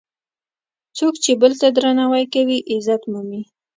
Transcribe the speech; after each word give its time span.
څوک 0.97 1.13
چې 1.23 1.31
بل 1.41 1.51
ته 1.59 1.67
درناوی 1.75 2.25
کوي، 2.33 2.57
عزت 2.71 3.01
مومي. 3.11 3.41